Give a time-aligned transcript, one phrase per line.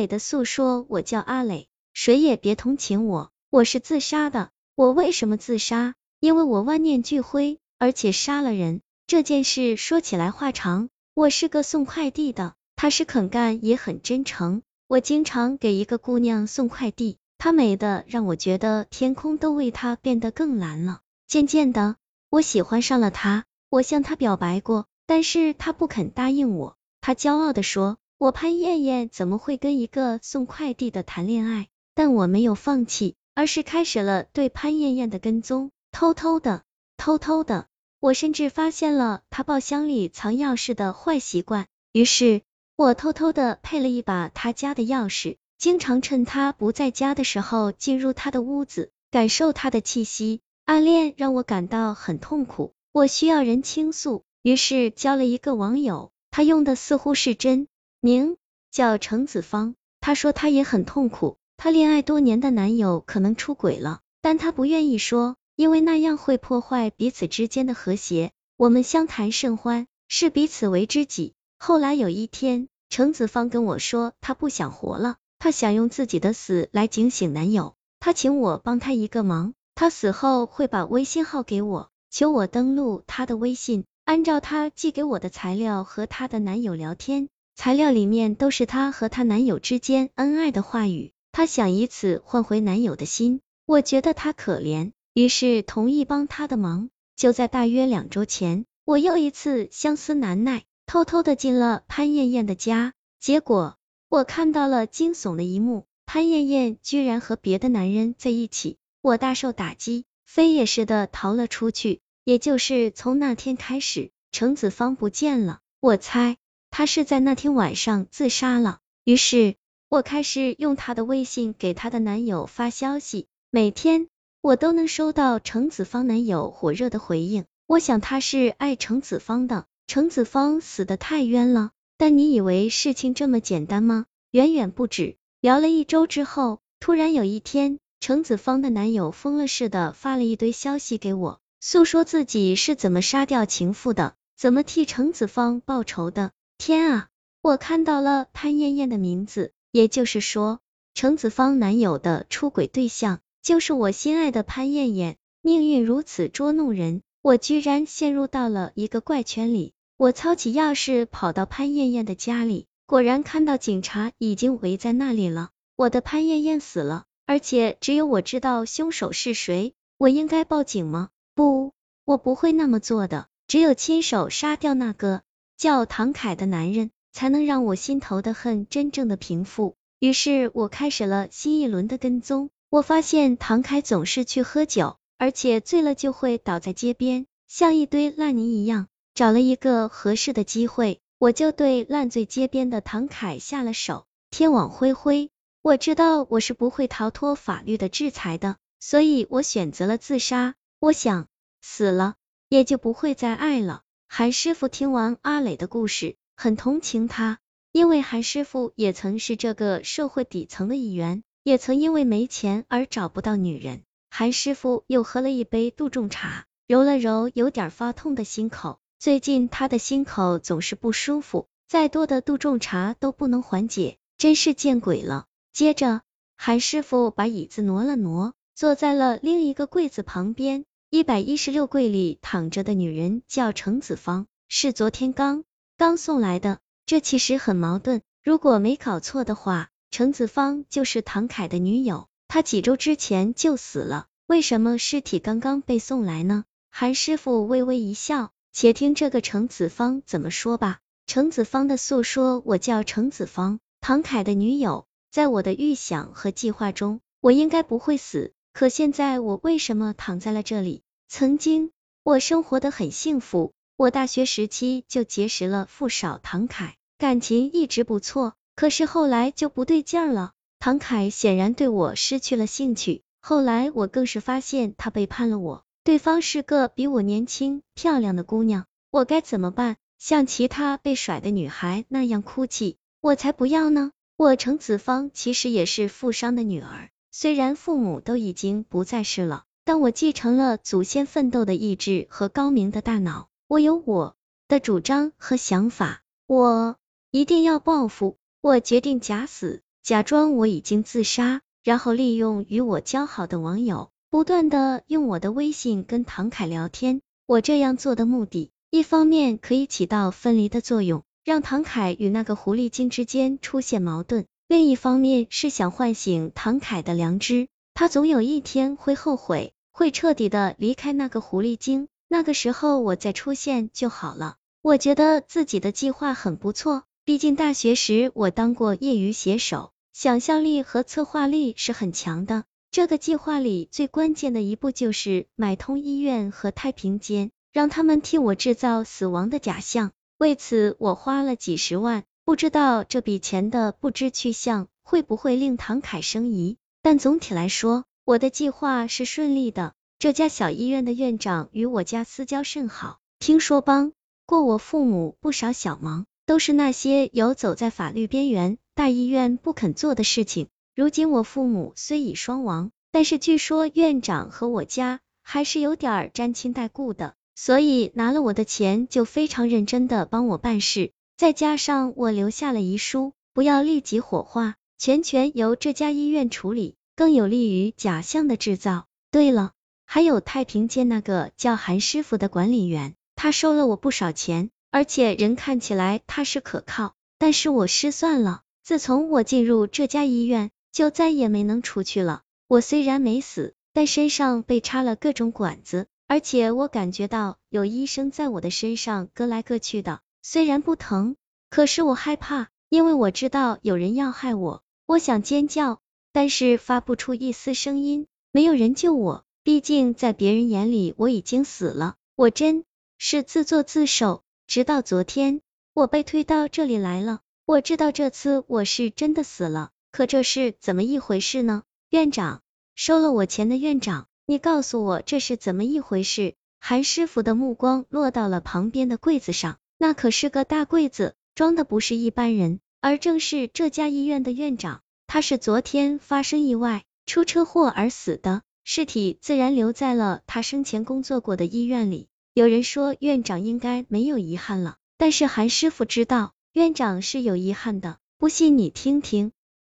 [0.00, 4.48] 磊的诉说，我叫阿磊，谁也别同情我，我是自杀的。
[4.74, 5.94] 我为什么自杀？
[6.20, 8.80] 因为我万念俱灰，而且杀了人。
[9.06, 10.88] 这件事说起来话长。
[11.12, 14.62] 我是个送快递的，他是肯干也很真诚。
[14.88, 21.00] 我经常给一个姑娘送快递，她美的让我觉得天空都为她变得更蓝了。
[21.26, 21.96] 渐渐的，
[22.30, 23.44] 我喜欢上了她。
[23.68, 26.78] 我向她表白过，但是她不肯答应我。
[27.02, 36.62] 她骄傲的说：“我潘艳艳怎么会跟一个送快递的谈恋爱？”但我没有放弃，而是开始了对潘艳艳的跟踪，偷偷的，
[36.98, 37.66] 偷偷的。
[37.98, 42.42] 我甚至发现了她包厢里藏钥匙的坏习惯，于是
[42.76, 50.42] 我偷偷的配了一把他家的钥匙，经常趁他不在家的时候进入他的屋子，感受他的气息。
[50.66, 57.66] 暗恋让我感到很痛苦，我需要人倾诉，于是交了一个网友，他用的似乎是真
[58.00, 58.36] 名，
[58.70, 59.74] 叫程子方。
[60.00, 65.36] 她说她也很痛苦，她恋爱多年的男友可能出轨了，但她不愿意说。
[65.56, 68.32] 因为那样会破坏彼此之间的和谐。
[68.56, 71.34] 我们相谈甚欢，视彼此为知己。
[71.58, 77.74] 后来有一天，程子方跟我说，他不想活了，他想用自己的死来警醒男友。
[77.98, 87.28] 他请我帮他一个忙，他死后会把微信号给我，求我登录他的微信，按照他寄给我的材料和他的男友聊天。
[87.60, 93.42] 材料里面都是她和她男友之间恩爱的话语，她想以此换回男友的心。
[93.66, 94.92] 我觉得她可怜。
[95.12, 96.88] 于是同意帮她的忙。
[97.16, 102.94] 就在大约两周前，我又一次相思难耐，偷偷的进了潘艳艳的家。
[103.20, 103.76] 结果
[104.08, 108.78] 我看到了惊悚的一幕，潘艳艳居然和别的男人在一起。
[109.02, 112.00] 我大受打击，飞也似的逃了出去。
[112.24, 115.58] 也就是从那天开始，程子方不见了。
[115.78, 116.36] 我猜
[116.70, 118.78] 他是在那天晚上自杀了。
[119.04, 119.56] 于是
[119.88, 124.08] 我开始用他的微信给他的男友发消息，每天。
[124.42, 129.66] 我都能收到程子方男友火热的回应，我想他是爱程子方的。
[129.86, 134.06] 程子方死的太冤了，但你以为事情这么简单吗？
[134.30, 135.16] 远远不止。
[135.42, 146.30] 聊了一周之后，突然有一天，程子方的男友疯了似的发了一堆消息给我，诉说自己是怎么杀掉情妇的，怎么替程子方报仇的。
[146.60, 147.08] 天啊！
[147.40, 150.60] 我看到了潘艳艳的名字，也就是说，
[150.92, 153.20] 程子方男友的出轨对象。
[153.40, 159.72] 就是我心爱的潘艳艳，命运如此捉弄人，我居然陷入到了一个怪圈里。
[159.96, 165.48] 我操起钥匙跑到潘艳艳的家里，果然看到警察已经围在那里了。
[165.76, 169.72] 我的潘艳艳死了，而且只有我知道凶手是谁。
[169.96, 171.08] 我应该报警吗？
[171.34, 171.72] 不，
[172.04, 173.28] 我不会那么做的。
[173.48, 175.22] 只有亲手杀掉那个
[175.60, 179.76] 叫唐凯的男人，才能让我心头的恨真正的平复。
[179.98, 182.48] 于是我开始了新一轮的跟踪。
[182.70, 188.86] 我发现唐凯总是去喝酒，而且醉了就会倒在街边，像一堆烂泥一样。
[189.12, 194.06] 找了一个合适的机会，我就对烂醉街边的唐凯下了手。
[194.30, 200.54] 天网恢恢，我知道我是不会逃脱法律的制裁的，所以我选择了自杀。
[200.78, 201.26] 我想
[201.60, 202.14] 死了
[202.48, 203.82] 也就不会再爱了。
[204.12, 207.38] 韩师傅听完阿磊的故事，很同情他，
[207.70, 211.22] 因为韩师傅也曾是这个社会底层的一员。
[211.44, 213.82] 也曾因为没钱而找不到女人。
[214.10, 218.80] 韩师傅又喝了一杯杜仲茶，揉了揉有点发痛的心口。
[218.98, 225.26] 最近他的心口总是不舒服，再多的杜仲茶都不能缓解，真是见鬼了。
[225.52, 226.02] 接着，
[226.36, 230.64] 韩师傅把椅子挪了挪，坐在了另一个柜子旁边。
[230.92, 235.44] 一百一十六柜里躺着的女人叫程子芳，是昨天刚
[235.76, 236.58] 刚送来的。
[236.84, 239.68] 这其实很矛盾，如果没搞错的话。
[239.92, 246.44] 程子方就是唐凯的女友，她几周之前就死了，为什么尸体刚刚被送来呢？
[246.72, 250.80] 韩师傅微微一笑，且听这个程子方怎么说吧。
[251.06, 260.82] 程子方的诉说：我叫程子方，唐凯的女友，在我的预想和计划中，我应该不会死，可现在我为什么躺在了这里？
[261.08, 261.70] 曾经
[262.02, 268.34] 我生活的很幸福，我大学时期就结识了富少唐凯，感情一直不错。
[268.56, 273.02] 可是后来就不对劲了，唐凯显然对我失去了兴趣。
[273.22, 279.76] 后来我更是发现他背叛了我，对方是个比我年轻漂亮的姑娘，我该怎么办？
[279.98, 282.78] 像其他被甩的女孩那样哭泣？
[283.00, 283.92] 我才不要呢！
[284.16, 294.16] 我程子方其实也是富商的女儿，虽然父母都已经不在世了，但我继承了祖先奋斗的意志和高明的大脑，我有我
[294.46, 296.76] 的主张和想法，我
[297.10, 298.16] 一定要报复。
[298.40, 299.62] 我决定假死。
[299.82, 307.00] 假装我已经自杀，然后利用与我交好的网友，不断的用我的微信跟唐凯聊天。
[307.26, 321.86] 我这样做的目的，一方面可以起到分离的作用，让唐凯与那个狐狸精之间出现矛盾；另一方面是想唤醒唐凯的良知，他总有一天会后悔，会彻底的离开那个狐狸精。
[322.08, 324.34] 那个时候我再出现就好了。
[324.60, 332.42] 我觉得自己的计划很不错，毕竟大学时我当过业余写手，想象力和策划力是很强的。
[332.72, 339.92] 这个计划里最关键的一步就是买通医院和太平间，让他们替我制造死亡的假象。
[340.18, 346.58] 为此，我花了几十万，不知道这笔钱的不知去向会不会令唐凯生疑。
[346.80, 349.72] 但总体来说，我的计划是顺利的。
[349.98, 353.90] 这家小医院的院长与我家私交甚好，听说帮
[354.26, 360.46] 过我父母不少小忙，都是那些游走在法律边缘、大医院不肯做的事情。
[360.76, 370.92] 如今我父母虽已双亡，但是据说院长和我家还是有点沾亲带故的，所以拿了我的钱就非常认真的帮我办事。
[371.20, 378.86] 再加上我留下了遗书，不要立即火化，全权由这家医院处理，更有利于假象的制造。
[379.10, 379.52] 对了，
[379.84, 388.40] 还有太平间那个叫韩师傅的管理员，他收了我不少钱，而且人看起来踏实可靠，但是我失算了。
[388.64, 390.50] 自从我进入这家医院。
[390.72, 392.22] 就再也没能出去了。
[392.46, 400.00] 我虽然没死，但身上被插了各种管子，而且我感觉到有医生在我的身上割来割去的。
[400.22, 401.16] 虽然不疼，
[401.48, 404.62] 可是我害怕，因为我知道有人要害我。
[404.86, 405.80] 我想尖叫，
[406.12, 408.06] 但是发不出一丝声音。
[408.32, 411.96] 没有人救我，毕竟在别人眼里我已经死了。
[412.16, 412.64] 我真
[412.98, 414.22] 是自作自受。
[414.46, 415.40] 直到昨天，
[415.72, 417.20] 我被推到这里来了。
[417.46, 419.70] 我知道这次我是真的死了。
[419.90, 421.62] 可这是怎么一回事呢？
[421.88, 422.42] 院长，
[422.74, 426.34] 收了我钱的院长，你告诉我这是怎么一回事？
[426.60, 434.82] 韩师傅的目光落到了旁边的柜子上，那可是个大柜子，装的不是一般人，而正是这家医院的院长。
[435.06, 442.08] 他是昨天发生意外出车祸而死的，尸体自然留在了他生前工作过的医院里。
[442.34, 449.32] 有人说院长应该没有遗憾了，但是韩师傅知道院长是有遗憾的，不信你听听。